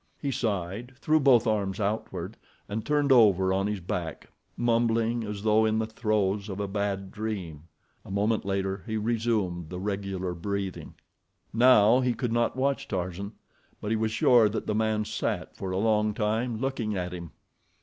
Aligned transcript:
He 0.19 0.31
sighed, 0.31 0.93
threw 0.97 1.19
both 1.19 1.45
arms 1.45 1.79
outward, 1.79 2.35
and 2.67 2.83
turned 2.83 3.11
over 3.11 3.53
on 3.53 3.67
his 3.67 3.79
back 3.79 4.29
mumbling 4.57 5.23
as 5.23 5.43
though 5.43 5.63
in 5.63 5.77
the 5.77 5.85
throes 5.85 6.49
of 6.49 6.59
a 6.59 6.67
bad 6.67 7.11
dream. 7.11 7.65
A 8.03 8.09
moment 8.09 8.43
later 8.43 8.81
he 8.87 8.97
resumed 8.97 9.69
the 9.69 9.79
regular 9.79 10.33
breathing. 10.33 10.95
Now 11.53 11.99
he 11.99 12.15
could 12.15 12.33
not 12.33 12.55
watch 12.57 12.87
Tarzan, 12.87 13.33
but 13.79 13.91
he 13.91 13.95
was 13.95 14.11
sure 14.11 14.49
that 14.49 14.65
the 14.65 14.73
man 14.73 15.05
sat 15.05 15.55
for 15.55 15.69
a 15.69 15.77
long 15.77 16.15
time 16.15 16.57
looking 16.59 16.97
at 16.97 17.13
him. 17.13 17.29